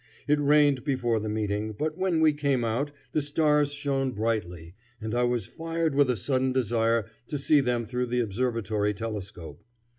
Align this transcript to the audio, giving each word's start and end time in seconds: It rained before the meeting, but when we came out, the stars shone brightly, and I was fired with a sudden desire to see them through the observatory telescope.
It 0.27 0.39
rained 0.39 0.83
before 0.83 1.19
the 1.19 1.29
meeting, 1.29 1.73
but 1.73 1.95
when 1.95 2.21
we 2.21 2.33
came 2.33 2.65
out, 2.65 2.89
the 3.11 3.21
stars 3.21 3.71
shone 3.71 4.13
brightly, 4.13 4.73
and 4.99 5.13
I 5.13 5.25
was 5.25 5.45
fired 5.45 5.93
with 5.93 6.09
a 6.09 6.17
sudden 6.17 6.51
desire 6.51 7.05
to 7.27 7.37
see 7.37 7.61
them 7.61 7.85
through 7.85 8.07
the 8.07 8.21
observatory 8.21 8.95
telescope. 8.95 9.63